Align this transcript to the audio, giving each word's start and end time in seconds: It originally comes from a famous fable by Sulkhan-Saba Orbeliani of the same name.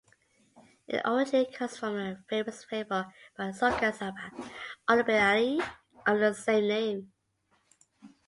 It 0.87 0.99
originally 1.05 1.45
comes 1.53 1.77
from 1.77 1.95
a 1.95 2.17
famous 2.27 2.63
fable 2.63 3.05
by 3.37 3.49
Sulkhan-Saba 3.51 4.31
Orbeliani 4.89 5.63
of 6.07 6.19
the 6.19 6.33
same 6.33 6.67
name. 6.69 7.13